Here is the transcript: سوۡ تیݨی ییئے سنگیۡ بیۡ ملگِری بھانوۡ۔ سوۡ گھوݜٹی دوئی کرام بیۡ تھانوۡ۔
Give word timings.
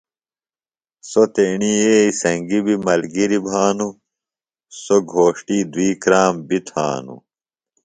سوۡ 1.09 1.29
تیݨی 1.33 1.71
ییئے 1.81 1.97
سنگیۡ 2.21 2.63
بیۡ 2.65 2.81
ملگِری 2.85 3.39
بھانوۡ۔ 3.45 3.91
سوۡ 4.81 5.03
گھوݜٹی 5.11 5.59
دوئی 5.71 5.89
کرام 6.03 6.33
بیۡ 6.47 6.63
تھانوۡ۔ 6.67 7.21